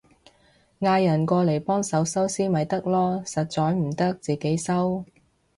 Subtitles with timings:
[0.79, 5.05] 嗌人過嚟幫手收屍咪得囉，實在唔得自己收